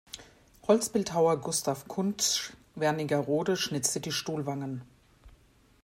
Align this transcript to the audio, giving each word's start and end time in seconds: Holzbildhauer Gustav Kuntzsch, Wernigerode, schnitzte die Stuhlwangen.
Holzbildhauer 0.67 1.39
Gustav 1.41 1.87
Kuntzsch, 1.87 2.53
Wernigerode, 2.73 3.55
schnitzte 3.55 3.99
die 3.99 4.11
Stuhlwangen. 4.11 4.81